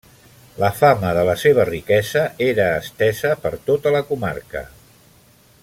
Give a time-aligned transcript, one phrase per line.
[0.61, 4.65] La fama de la seva riquesa era estesa per tota la comarca.